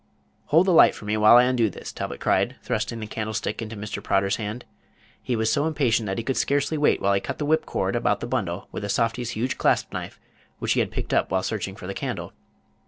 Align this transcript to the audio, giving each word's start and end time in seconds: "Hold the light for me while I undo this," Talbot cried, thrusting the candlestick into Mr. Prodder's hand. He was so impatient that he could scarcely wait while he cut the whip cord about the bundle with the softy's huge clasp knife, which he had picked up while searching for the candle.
"Hold 0.45 0.65
the 0.65 0.73
light 0.73 0.95
for 0.95 1.05
me 1.05 1.15
while 1.15 1.37
I 1.37 1.43
undo 1.43 1.69
this," 1.69 1.93
Talbot 1.93 2.19
cried, 2.19 2.55
thrusting 2.63 2.99
the 2.99 3.05
candlestick 3.05 3.61
into 3.61 3.75
Mr. 3.77 4.01
Prodder's 4.01 4.37
hand. 4.37 4.65
He 5.21 5.35
was 5.35 5.51
so 5.53 5.67
impatient 5.67 6.07
that 6.07 6.17
he 6.17 6.23
could 6.23 6.37
scarcely 6.37 6.75
wait 6.75 6.99
while 7.03 7.13
he 7.13 7.21
cut 7.21 7.37
the 7.37 7.45
whip 7.45 7.67
cord 7.67 7.95
about 7.95 8.19
the 8.19 8.25
bundle 8.25 8.67
with 8.71 8.81
the 8.81 8.89
softy's 8.89 9.29
huge 9.37 9.59
clasp 9.59 9.93
knife, 9.93 10.19
which 10.57 10.73
he 10.73 10.79
had 10.79 10.89
picked 10.89 11.13
up 11.13 11.29
while 11.29 11.43
searching 11.43 11.75
for 11.75 11.85
the 11.85 11.93
candle. 11.93 12.33